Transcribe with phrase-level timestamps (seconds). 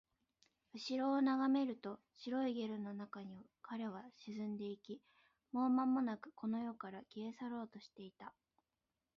[0.73, 4.99] 後ろを眺めると、白いゲルの中に彼は沈んでいき、
[5.51, 8.33] もうまもなくこの世から消え去ろうとしていた